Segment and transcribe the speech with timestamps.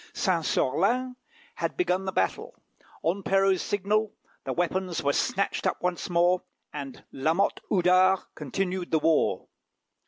[0.15, 1.15] Saint Sorlin
[1.53, 2.55] had begun the battle.
[3.03, 6.41] On Perrault's signal the weapons were snatched up once more,
[6.73, 9.47] and Lamotte Houdard continued the war.